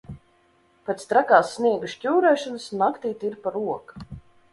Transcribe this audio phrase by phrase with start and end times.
[0.89, 4.03] Pēc trakās sniega šķūrēšanas naktī tirpa roka.